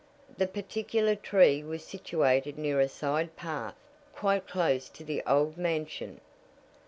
The 0.35 0.47
particular 0.47 1.13
tree 1.15 1.61
was 1.63 1.85
situated 1.85 2.57
near 2.57 2.79
a 2.79 2.87
side 2.89 3.35
path, 3.35 3.75
quite 4.15 4.47
close 4.47 4.89
to 4.89 5.03
the 5.03 5.21
old 5.27 5.59
mansion. 5.59 6.21